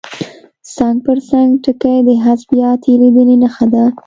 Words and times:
څنګ 0.75 0.97
پر 1.07 1.17
څنګ 1.29 1.49
ټکي 1.63 1.97
د 2.07 2.09
حذف 2.25 2.47
یا 2.61 2.71
تېرېدنې 2.83 3.35
نښه 3.43 3.65
ده. 3.73 3.83